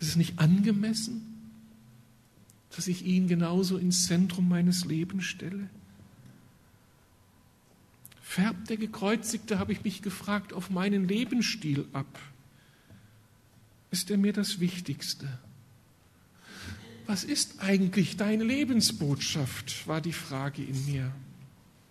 [0.00, 1.52] Ist es nicht angemessen,
[2.70, 5.70] dass ich ihn genauso ins Zentrum meines Lebens stelle?
[8.20, 12.18] Färbt der Gekreuzigte, habe ich mich gefragt, auf meinen Lebensstil ab?
[13.92, 15.28] ist er mir das Wichtigste.
[17.06, 21.12] Was ist eigentlich deine Lebensbotschaft, war die Frage in mir.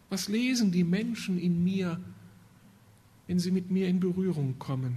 [0.09, 2.01] Was lesen die Menschen in mir,
[3.27, 4.95] wenn sie mit mir in Berührung kommen?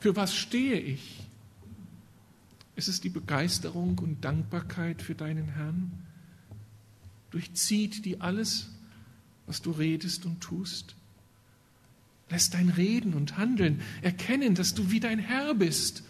[0.00, 1.26] Für was stehe ich?
[2.76, 5.92] Ist es die Begeisterung und Dankbarkeit für deinen Herrn?
[7.30, 8.70] Durchzieht die alles,
[9.46, 10.94] was du redest und tust?
[12.30, 16.04] Lässt dein Reden und Handeln erkennen, dass du wie dein Herr bist,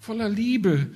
[0.00, 0.90] voller Liebe,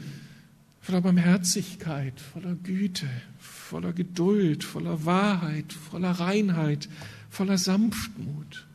[0.80, 6.88] voller Barmherzigkeit, voller Güte, voller Geduld, voller Wahrheit, voller Reinheit,
[7.30, 8.66] voller Sanftmut.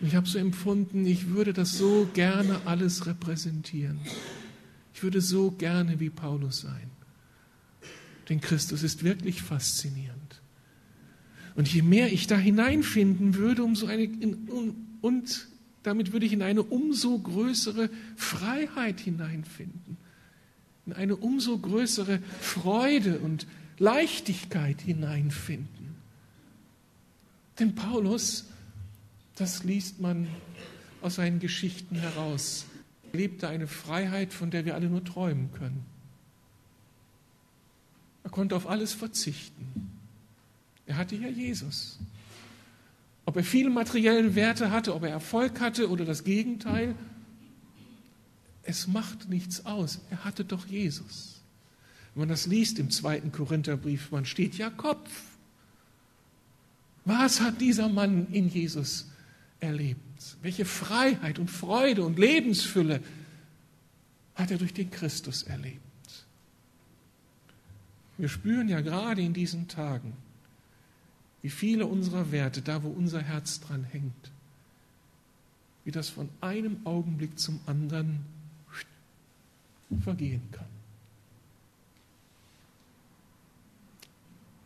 [0.00, 3.98] ich habe so empfunden, ich würde das so gerne alles repräsentieren.
[4.94, 6.90] Ich würde so gerne wie Paulus sein.
[8.28, 10.40] Denn Christus ist wirklich faszinierend.
[11.54, 14.48] Und je mehr ich da hineinfinden würde, umso eine, in,
[15.00, 15.48] und
[15.82, 19.96] damit würde ich in eine umso größere Freiheit hineinfinden,
[20.86, 23.46] in eine umso größere Freude und
[23.82, 25.96] Leichtigkeit hineinfinden.
[27.58, 28.46] Denn Paulus,
[29.34, 30.28] das liest man
[31.00, 32.66] aus seinen Geschichten heraus,
[33.12, 35.84] lebte eine Freiheit, von der wir alle nur träumen können.
[38.22, 39.90] Er konnte auf alles verzichten.
[40.86, 41.98] Er hatte ja Jesus.
[43.24, 46.94] Ob er viele materielle Werte hatte, ob er Erfolg hatte oder das Gegenteil,
[48.62, 50.00] es macht nichts aus.
[50.10, 51.31] Er hatte doch Jesus.
[52.14, 55.10] Wenn man das liest im zweiten Korintherbrief, man steht ja Kopf.
[57.04, 59.10] Was hat dieser Mann in Jesus
[59.60, 60.00] erlebt?
[60.42, 63.00] Welche Freiheit und Freude und Lebensfülle
[64.34, 65.80] hat er durch den Christus erlebt?
[68.18, 70.12] Wir spüren ja gerade in diesen Tagen,
[71.40, 74.30] wie viele unserer Werte, da wo unser Herz dran hängt,
[75.84, 78.20] wie das von einem Augenblick zum anderen
[80.02, 80.71] vergehen kann.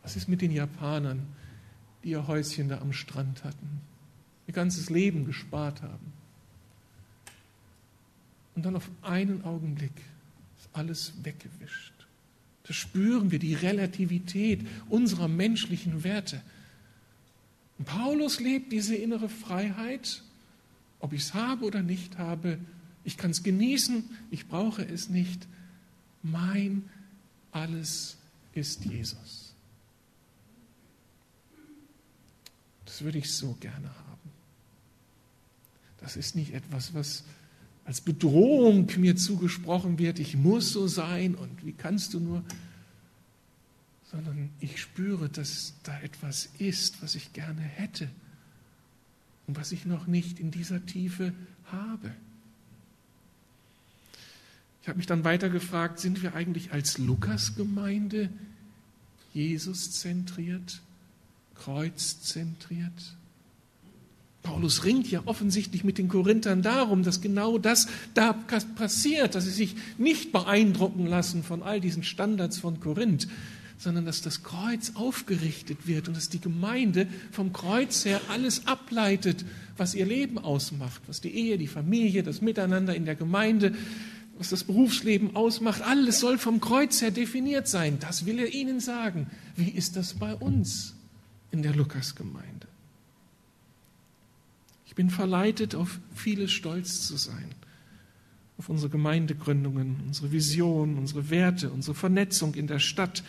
[0.07, 1.27] Was ist mit den Japanern,
[2.01, 3.81] die ihr Häuschen da am Strand hatten,
[4.47, 6.13] ihr ganzes Leben gespart haben?
[8.55, 9.91] Und dann auf einen Augenblick
[10.57, 11.91] ist alles weggewischt.
[12.63, 16.41] Da spüren wir die Relativität unserer menschlichen Werte.
[17.77, 20.23] Und Paulus lebt diese innere Freiheit,
[21.01, 22.59] ob ich es habe oder nicht habe.
[23.03, 25.45] Ich kann es genießen, ich brauche es nicht.
[26.23, 26.83] Mein
[27.51, 28.15] alles
[28.53, 29.46] ist Jesus.
[32.97, 34.31] Das würde ich so gerne haben.
[35.99, 37.25] Das ist nicht etwas, was
[37.85, 42.43] als Bedrohung mir zugesprochen wird, ich muss so sein und wie kannst du nur
[44.11, 48.09] sondern ich spüre, dass da etwas ist, was ich gerne hätte.
[49.45, 51.33] und was ich noch nicht in dieser Tiefe
[51.71, 52.11] habe.
[54.81, 58.31] Ich habe mich dann weiter gefragt, sind wir eigentlich als Lukas-Gemeinde
[59.35, 60.81] Jesus zentriert,
[61.57, 63.17] Kreuz zentriert?
[64.47, 69.51] Paulus ringt ja offensichtlich mit den Korinthern darum, dass genau das da passiert, dass sie
[69.51, 73.27] sich nicht beeindrucken lassen von all diesen Standards von Korinth,
[73.77, 79.43] sondern dass das Kreuz aufgerichtet wird und dass die Gemeinde vom Kreuz her alles ableitet,
[79.75, 83.75] was ihr Leben ausmacht, was die Ehe, die Familie, das Miteinander in der Gemeinde,
[84.37, 87.97] was das Berufsleben ausmacht, alles soll vom Kreuz her definiert sein.
[87.99, 89.27] Das will er ihnen sagen.
[89.57, 90.96] Wie ist das bei uns
[91.51, 92.67] in der Lukasgemeinde?
[94.85, 97.49] Ich bin verleitet, auf vieles stolz zu sein.
[98.57, 103.23] Auf unsere Gemeindegründungen, unsere Vision, unsere Werte, unsere Vernetzung in der Stadt,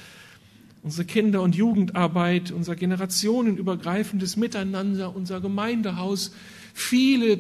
[0.83, 6.33] unsere Kinder- und Jugendarbeit, unser generationenübergreifendes Miteinander, unser Gemeindehaus,
[6.73, 7.39] viele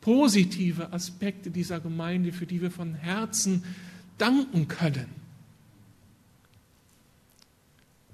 [0.00, 3.64] positive Aspekte dieser Gemeinde, für die wir von Herzen
[4.18, 5.06] danken können.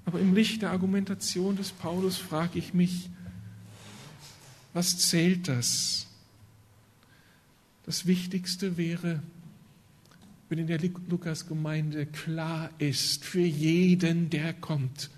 [0.05, 3.09] Aber im Licht der Argumentation des Paulus frage ich mich,
[4.73, 6.07] was zählt das?
[7.85, 9.21] Das Wichtigste wäre,
[10.49, 15.09] wenn in der Lukas-Gemeinde klar ist, für jeden, der kommt,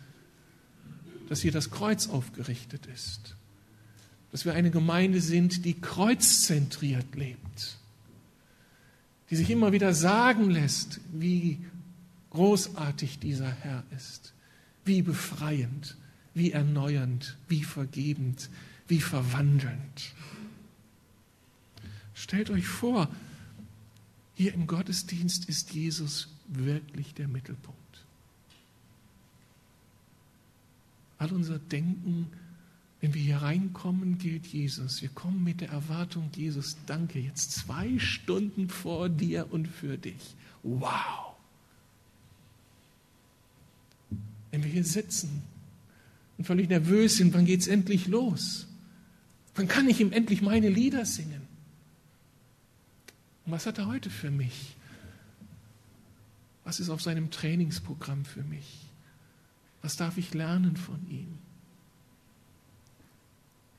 [1.28, 3.36] dass hier das Kreuz aufgerichtet ist.
[4.32, 7.78] Dass wir eine Gemeinde sind, die kreuzzentriert lebt.
[9.30, 11.60] Die sich immer wieder sagen lässt, wie
[12.30, 14.34] großartig dieser Herr ist.
[14.88, 15.98] Wie befreiend,
[16.34, 18.50] wie erneuernd, wie vergebend,
[18.88, 20.14] wie verwandelnd.
[22.14, 23.10] Stellt euch vor,
[24.34, 27.78] hier im Gottesdienst ist Jesus wirklich der Mittelpunkt.
[31.18, 32.28] All unser Denken,
[33.02, 35.02] wenn wir hier reinkommen, gilt Jesus.
[35.02, 40.36] Wir kommen mit der Erwartung, Jesus, danke, jetzt zwei Stunden vor dir und für dich.
[40.64, 41.37] Wow!
[44.58, 45.44] Wenn wir hier sitzen
[46.40, 48.66] und völlig nervös sind, wann geht es endlich los?
[49.54, 51.44] Wann kann ich ihm endlich meine Lieder singen?
[53.46, 54.76] Und was hat er heute für mich?
[56.64, 58.88] Was ist auf seinem Trainingsprogramm für mich?
[59.84, 61.38] Was darf ich lernen von ihm?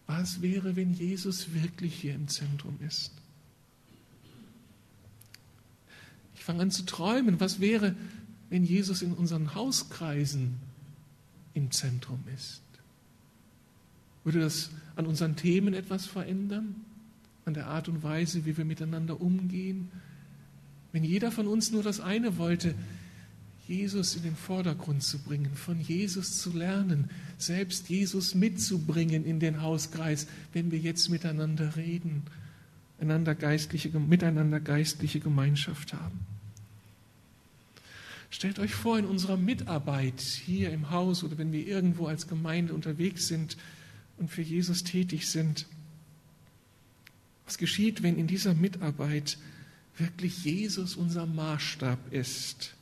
[0.06, 3.10] Was wäre, wenn Jesus wirklich hier im Zentrum ist?
[6.36, 7.40] Ich fange an zu träumen.
[7.40, 7.96] Was wäre,
[8.48, 10.67] wenn Jesus in unseren Hauskreisen
[11.54, 12.62] im Zentrum ist?
[14.24, 16.74] Würde das an unseren Themen etwas verändern?
[17.48, 19.88] an der Art und Weise, wie wir miteinander umgehen.
[20.92, 22.74] Wenn jeder von uns nur das eine wollte,
[23.66, 29.62] Jesus in den Vordergrund zu bringen, von Jesus zu lernen, selbst Jesus mitzubringen in den
[29.62, 32.22] Hauskreis, wenn wir jetzt miteinander reden,
[33.00, 36.20] einander geistliche, miteinander geistliche Gemeinschaft haben.
[38.30, 42.74] Stellt euch vor, in unserer Mitarbeit hier im Haus oder wenn wir irgendwo als Gemeinde
[42.74, 43.56] unterwegs sind
[44.18, 45.66] und für Jesus tätig sind,
[47.46, 49.38] was geschieht, wenn in dieser Mitarbeit
[49.96, 52.74] wirklich Jesus unser Maßstab ist?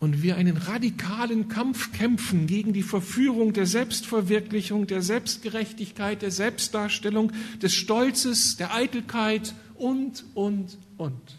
[0.00, 7.32] Und wir einen radikalen Kampf kämpfen gegen die Verführung der Selbstverwirklichung, der Selbstgerechtigkeit, der Selbstdarstellung,
[7.62, 11.38] des Stolzes, der Eitelkeit und, und, und.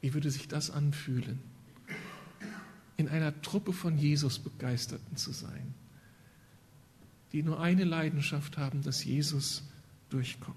[0.00, 1.40] Wie würde sich das anfühlen,
[2.96, 5.74] in einer Truppe von Jesus Begeisterten zu sein?
[7.32, 9.62] die nur eine Leidenschaft haben, dass Jesus
[10.08, 10.56] durchkommt.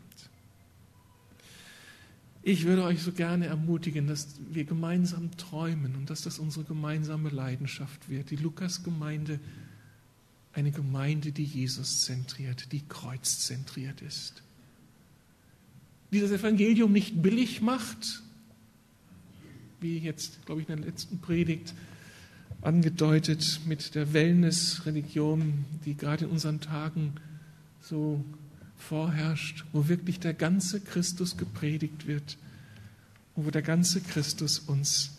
[2.42, 7.30] Ich würde euch so gerne ermutigen, dass wir gemeinsam träumen und dass das unsere gemeinsame
[7.30, 8.32] Leidenschaft wird.
[8.32, 9.40] Die Lukas-Gemeinde,
[10.52, 14.44] eine Gemeinde, die Jesus zentriert, die kreuzzentriert ist.
[16.12, 18.23] Die das Evangelium nicht billig macht,
[19.84, 21.74] wie jetzt, glaube ich, in der letzten Predigt
[22.62, 27.14] angedeutet mit der Wellness-Religion, die gerade in unseren Tagen
[27.82, 28.24] so
[28.78, 32.38] vorherrscht, wo wirklich der ganze Christus gepredigt wird
[33.36, 35.18] und wo der ganze Christus uns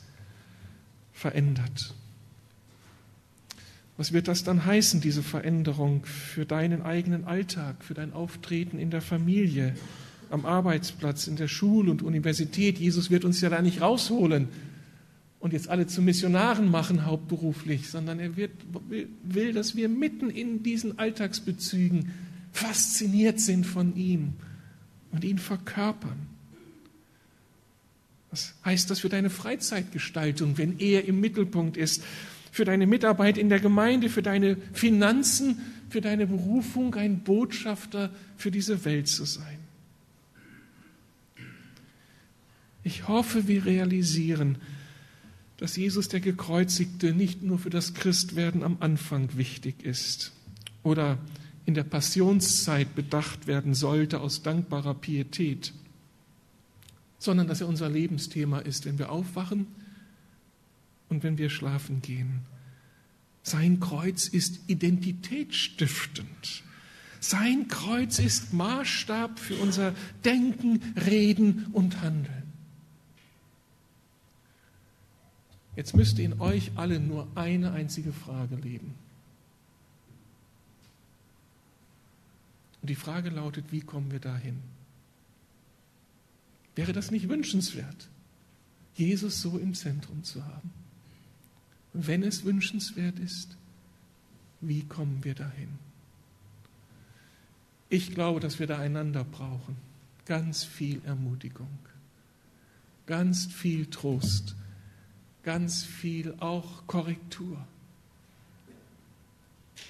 [1.12, 1.95] verändert.
[3.97, 8.91] Was wird das dann heißen, diese Veränderung für deinen eigenen Alltag, für dein Auftreten in
[8.91, 9.75] der Familie,
[10.35, 12.78] am Arbeitsplatz, in der Schule und Universität?
[12.78, 14.49] Jesus wird uns ja da nicht rausholen
[15.39, 18.53] und jetzt alle zu Missionaren machen hauptberuflich, sondern er wird,
[19.22, 22.11] will, dass wir mitten in diesen Alltagsbezügen
[22.53, 24.32] fasziniert sind von ihm
[25.12, 26.16] und ihn verkörpern.
[28.30, 32.03] Was heißt das für deine Freizeitgestaltung, wenn er im Mittelpunkt ist?
[32.51, 35.61] Für deine Mitarbeit in der Gemeinde, für deine Finanzen,
[35.91, 39.64] für deine Berufung, ein Botschafter für diese Welt zu sein.
[42.85, 44.59] Ich hoffe, wir realisieren,
[45.57, 50.32] dass Jesus der Gekreuzigte nicht nur für das Christwerden am Anfang wichtig ist
[50.82, 51.18] oder
[51.64, 55.72] in der Passionszeit bedacht werden sollte aus dankbarer Pietät,
[57.18, 59.66] sondern dass er unser Lebensthema ist, wenn wir aufwachen
[61.09, 62.41] und wenn wir schlafen gehen.
[63.43, 66.62] Sein Kreuz ist identitätsstiftend.
[67.20, 72.44] Sein Kreuz ist Maßstab für unser Denken, Reden und Handeln.
[75.77, 78.95] Jetzt müsste in euch alle nur eine einzige Frage leben.
[82.81, 84.61] Und die Frage lautet, wie kommen wir dahin?
[86.77, 88.09] Wäre das nicht wünschenswert,
[88.95, 90.70] Jesus so im Zentrum zu haben?
[91.93, 93.57] Wenn es wünschenswert ist,
[94.61, 95.68] wie kommen wir dahin?
[97.89, 99.77] Ich glaube, dass wir da einander brauchen.
[100.27, 101.79] Ganz viel Ermutigung,
[103.07, 104.57] ganz viel Trost
[105.45, 107.65] ganz viel auch Korrektur.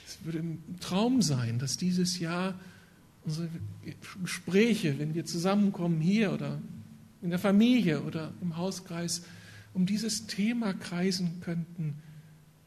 [0.06, 2.54] Es würde ein Traum sein, dass dieses Jahr
[3.24, 3.48] unsere
[4.20, 6.60] Gespräche, wenn wir zusammenkommen hier oder
[7.22, 9.22] in der Familie oder im Hauskreis,
[9.72, 11.94] um dieses Thema kreisen könnten,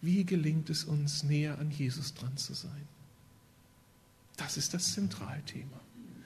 [0.02, 2.88] wie gelingt es uns, näher an Jesus dran zu sein.
[4.36, 5.80] Das ist das Zentralthema.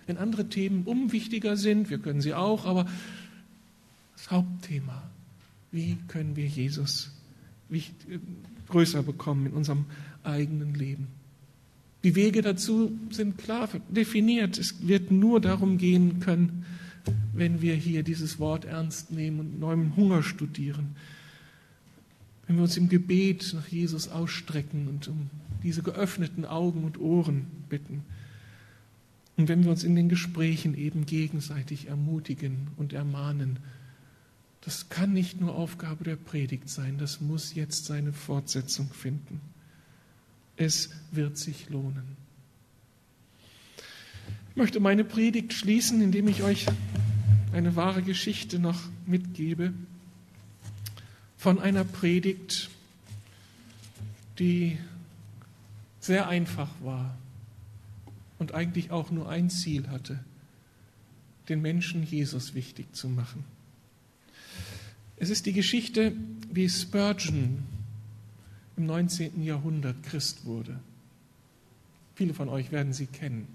[0.05, 2.85] Wenn andere Themen unwichtiger sind, wir können sie auch, aber
[4.15, 5.09] das Hauptthema
[5.71, 7.11] wie können wir Jesus
[8.69, 9.85] größer bekommen in unserem
[10.23, 11.07] eigenen Leben?
[12.03, 14.57] Die Wege dazu sind klar definiert.
[14.57, 16.65] Es wird nur darum gehen können,
[17.33, 20.95] wenn wir hier dieses Wort ernst nehmen und neuem Hunger studieren.
[22.47, 25.29] Wenn wir uns im Gebet nach Jesus ausstrecken und um
[25.63, 28.03] diese geöffneten Augen und Ohren bitten.
[29.37, 33.59] Und wenn wir uns in den Gesprächen eben gegenseitig ermutigen und ermahnen
[34.61, 39.41] das kann nicht nur Aufgabe der Predigt sein, das muss jetzt seine Fortsetzung finden.
[40.55, 42.15] Es wird sich lohnen.
[44.51, 46.67] Ich möchte meine Predigt schließen, indem ich euch
[47.53, 49.73] eine wahre Geschichte noch mitgebe
[51.37, 52.69] von einer Predigt,
[54.37, 54.77] die
[55.99, 57.17] sehr einfach war
[58.37, 60.19] und eigentlich auch nur ein Ziel hatte,
[61.49, 63.43] den Menschen Jesus wichtig zu machen.
[65.21, 66.13] Es ist die Geschichte,
[66.51, 67.59] wie Spurgeon
[68.75, 69.43] im 19.
[69.43, 70.79] Jahrhundert Christ wurde.
[72.15, 73.45] Viele von euch werden sie kennen.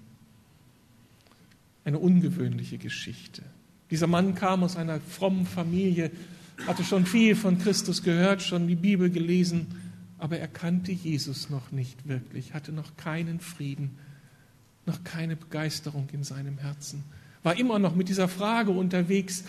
[1.83, 3.43] Eine ungewöhnliche Geschichte.
[3.91, 6.09] Dieser Mann kam aus einer frommen Familie,
[6.65, 9.67] hatte schon viel von Christus gehört, schon die Bibel gelesen,
[10.19, 13.97] aber er kannte Jesus noch nicht wirklich, hatte noch keinen Frieden,
[14.85, 17.03] noch keine Begeisterung in seinem Herzen,
[17.43, 19.43] war immer noch mit dieser Frage unterwegs,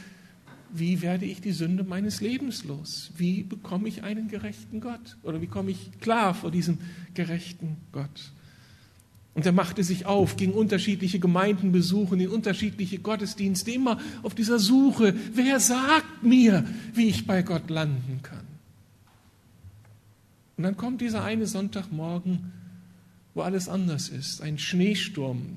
[0.72, 3.10] wie werde ich die Sünde meines Lebens los?
[3.16, 5.16] Wie bekomme ich einen gerechten Gott?
[5.22, 6.78] Oder wie komme ich klar vor diesem
[7.14, 8.32] gerechten Gott?
[9.34, 14.58] Und er machte sich auf, ging unterschiedliche Gemeinden besuchen, in unterschiedliche Gottesdienste, immer auf dieser
[14.58, 18.46] Suche, wer sagt mir, wie ich bei Gott landen kann?
[20.56, 22.52] Und dann kommt dieser eine Sonntagmorgen,
[23.34, 24.42] wo alles anders ist.
[24.42, 25.56] Ein Schneesturm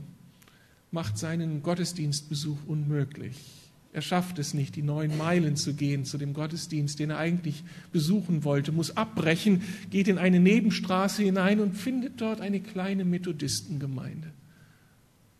[0.92, 3.61] macht seinen Gottesdienstbesuch unmöglich.
[3.94, 7.64] Er schafft es nicht, die neun Meilen zu gehen zu dem Gottesdienst, den er eigentlich
[7.92, 14.32] besuchen wollte, muss abbrechen, geht in eine Nebenstraße hinein und findet dort eine kleine Methodistengemeinde.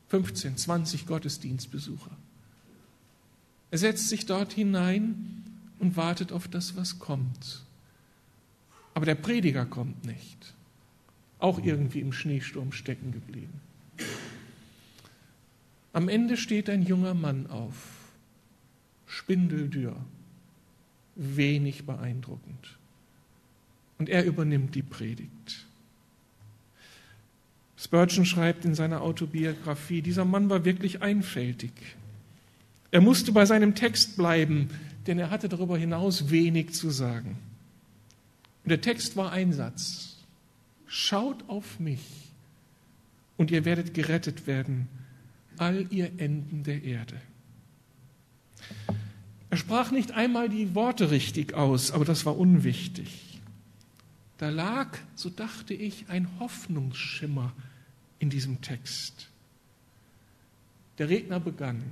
[0.10, 2.12] 15, 20 Gottesdienstbesucher.
[3.72, 5.46] Er setzt sich dort hinein
[5.80, 7.64] und wartet auf das, was kommt.
[8.94, 10.54] Aber der Prediger kommt nicht.
[11.40, 13.62] Auch irgendwie im Schneesturm stecken geblieben.
[15.94, 18.01] Am Ende steht ein junger Mann auf
[19.12, 19.98] spindeldürr,
[21.16, 22.78] wenig beeindruckend.
[23.98, 25.68] Und er übernimmt die Predigt.
[27.76, 31.74] Spurgeon schreibt in seiner Autobiografie, dieser Mann war wirklich einfältig.
[32.92, 34.70] Er musste bei seinem Text bleiben,
[35.08, 37.38] denn er hatte darüber hinaus wenig zu sagen.
[38.64, 40.18] Und der Text war ein Satz.
[40.88, 42.32] Schaut auf mich
[43.38, 44.88] und ihr werdet gerettet werden,
[45.58, 47.20] all ihr Enden der Erde.
[49.52, 53.42] Er sprach nicht einmal die Worte richtig aus, aber das war unwichtig.
[54.38, 57.52] Da lag, so dachte ich, ein Hoffnungsschimmer
[58.18, 59.28] in diesem Text.
[60.98, 61.84] Der Redner begann,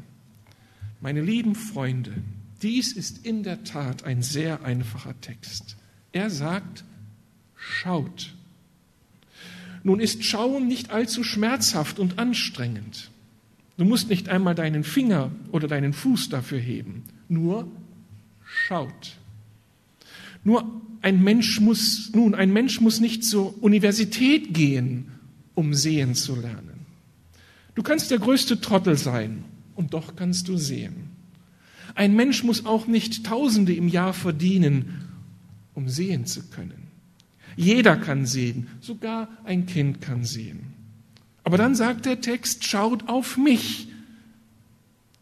[1.01, 2.14] meine lieben Freunde,
[2.62, 5.76] dies ist in der Tat ein sehr einfacher Text.
[6.14, 6.86] Er sagt,
[7.57, 8.34] schaut.
[9.84, 13.12] Nun ist Schauen nicht allzu schmerzhaft und anstrengend.
[13.80, 17.06] Du musst nicht einmal deinen Finger oder deinen Fuß dafür heben.
[17.30, 17.66] Nur
[18.44, 19.16] schaut.
[20.44, 25.14] Nur ein Mensch muss, nun, ein Mensch muss nicht zur Universität gehen,
[25.56, 26.88] um sehen zu lernen.
[27.74, 31.12] Du kannst der größte Trottel sein und doch kannst du sehen.
[31.96, 35.06] Ein Mensch muss auch nicht Tausende im Jahr verdienen,
[35.74, 36.90] um sehen zu können.
[37.56, 40.79] Jeder kann sehen, sogar ein Kind kann sehen.
[41.50, 43.88] Aber dann sagt der Text, schaut auf mich.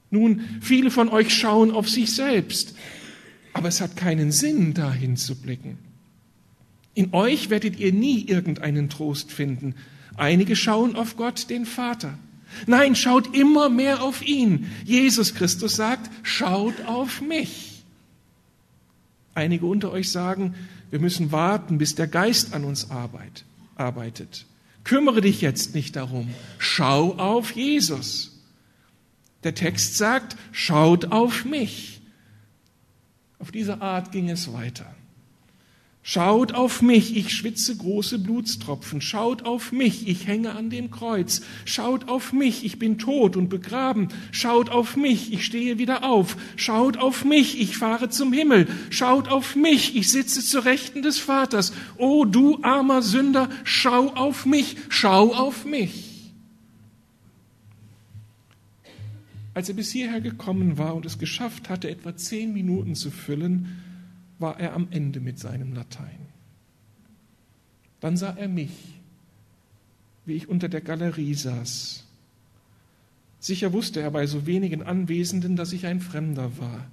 [0.09, 2.75] Nun, viele von euch schauen auf sich selbst,
[3.53, 5.77] aber es hat keinen Sinn, dahin zu blicken.
[6.93, 9.75] In euch werdet ihr nie irgendeinen Trost finden.
[10.17, 12.19] Einige schauen auf Gott, den Vater.
[12.65, 14.69] Nein, schaut immer mehr auf ihn.
[14.83, 17.85] Jesus Christus sagt, schaut auf mich.
[19.33, 20.55] Einige unter euch sagen,
[20.89, 24.45] wir müssen warten, bis der Geist an uns arbeitet.
[24.87, 26.33] Kümmere dich jetzt nicht darum.
[26.59, 28.41] Schau auf Jesus.
[29.43, 31.99] Der Text sagt, schaut auf mich.
[33.37, 34.95] Auf diese Art ging es weiter.
[36.09, 39.01] Schaut auf mich, ich schwitze große Blutstropfen.
[39.01, 41.41] Schaut auf mich, ich hänge an dem Kreuz.
[41.65, 44.07] Schaut auf mich, ich bin tot und begraben.
[44.31, 46.37] Schaut auf mich, ich stehe wieder auf.
[46.55, 48.67] Schaut auf mich, ich fahre zum Himmel.
[48.89, 51.73] Schaut auf mich, ich sitze zur Rechten des Vaters.
[51.97, 56.31] O du armer Sünder, schau auf mich, schau auf mich.
[59.53, 63.83] Als er bis hierher gekommen war und es geschafft hatte, etwa zehn Minuten zu füllen,
[64.39, 66.19] war er am Ende mit seinem Latein.
[67.99, 68.99] Dann sah er mich,
[70.25, 72.03] wie ich unter der Galerie saß.
[73.39, 76.87] Sicher wusste er bei so wenigen Anwesenden, dass ich ein Fremder war.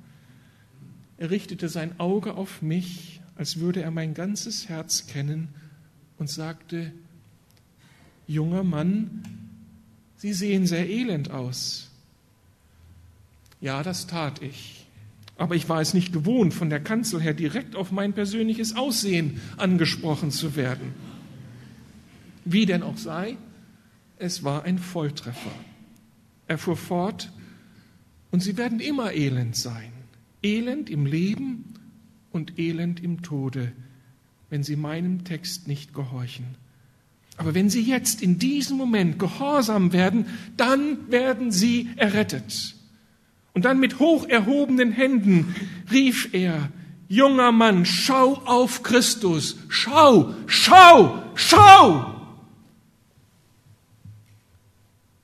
[1.19, 5.49] Er richtete sein Auge auf mich, als würde er mein ganzes Herz kennen,
[6.19, 6.93] und sagte,
[8.27, 9.23] Junger Mann,
[10.17, 11.91] Sie sehen sehr elend aus.
[13.61, 14.84] Ja, das tat ich.
[15.37, 19.41] Aber ich war es nicht gewohnt, von der Kanzel her direkt auf mein persönliches Aussehen
[19.57, 20.95] angesprochen zu werden.
[22.45, 23.37] Wie denn auch sei,
[24.19, 25.51] es war ein Volltreffer.
[26.47, 27.33] Er fuhr fort,
[28.35, 29.93] und sie werden immer elend sein.
[30.43, 31.75] Elend im Leben
[32.33, 33.71] und elend im Tode,
[34.51, 36.57] wenn sie meinem Text nicht gehorchen.
[37.37, 40.27] Aber wenn sie jetzt in diesem Moment gehorsam werden,
[40.57, 42.75] dann werden sie errettet.
[43.55, 45.55] Und dann mit hoch erhobenen Händen
[45.91, 46.71] rief er,
[47.09, 52.15] junger Mann, schau auf Christus, schau, schau, schau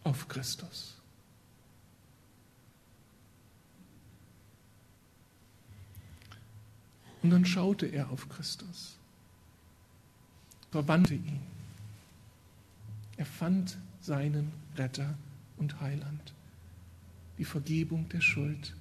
[0.04, 0.94] auf Christus.
[7.22, 8.96] Und dann schaute er auf Christus,
[10.70, 11.40] verwandte ihn.
[13.16, 15.14] Er fand seinen Retter
[15.58, 16.32] und Heiland
[17.40, 18.76] die Vergebung der Schuld.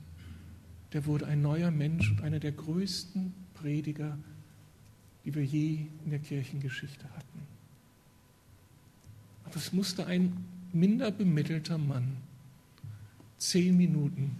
[0.92, 4.18] Der wurde ein neuer Mensch und einer der größten Prediger,
[5.24, 7.48] die wir je in der Kirchengeschichte hatten.
[9.46, 10.36] Aber es musste ein
[10.74, 12.18] minder bemittelter Mann
[13.38, 14.36] zehn Minuten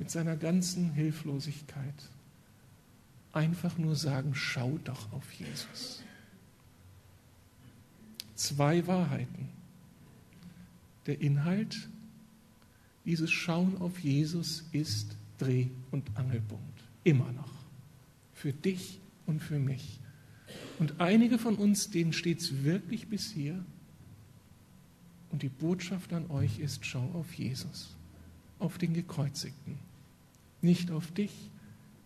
[0.00, 2.10] mit seiner ganzen Hilflosigkeit
[3.32, 6.02] einfach nur sagen, schau doch auf Jesus.
[8.34, 9.50] Zwei Wahrheiten.
[11.06, 11.88] Der Inhalt
[13.08, 16.84] dieses Schauen auf Jesus ist Dreh- und Angelpunkt.
[17.04, 17.50] Immer noch.
[18.34, 19.98] Für dich und für mich.
[20.78, 23.64] Und einige von uns, denen steht es wirklich bis hier.
[25.30, 27.96] Und die Botschaft an euch ist, schau auf Jesus,
[28.58, 29.78] auf den Gekreuzigten.
[30.60, 31.50] Nicht auf dich,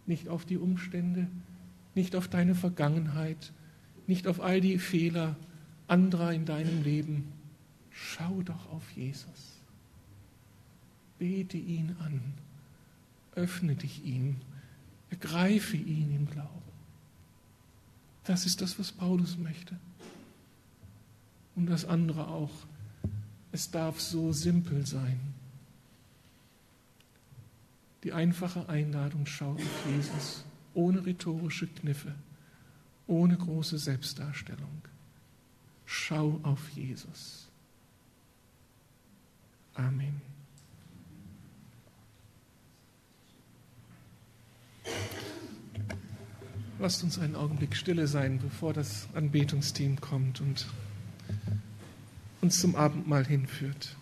[0.07, 1.27] nicht auf die Umstände,
[1.97, 3.53] nicht auf deine Vergangenheit,
[4.07, 5.35] nicht auf all die Fehler
[5.89, 7.33] anderer in deinem Leben.
[7.91, 9.62] Schau doch auf Jesus.
[11.23, 12.21] Bete ihn an,
[13.37, 14.39] öffne dich ihm,
[15.09, 16.73] ergreife ihn im Glauben.
[18.25, 19.77] Das ist das, was Paulus möchte.
[21.55, 22.51] Und das andere auch.
[23.53, 25.21] Es darf so simpel sein.
[28.03, 30.45] Die einfache Einladung, schau auf Jesus,
[30.75, 32.17] ohne rhetorische Kniffe,
[33.07, 34.83] ohne große Selbstdarstellung.
[35.87, 37.47] Schau auf Jesus.
[39.75, 40.32] Amen.
[46.79, 50.67] Lasst uns einen Augenblick stille sein, bevor das Anbetungsteam kommt und
[52.41, 53.97] uns zum Abendmahl hinführt.